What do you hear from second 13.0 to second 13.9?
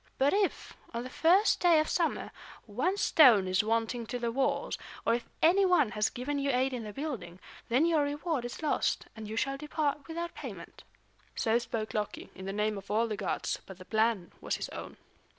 the gods; but the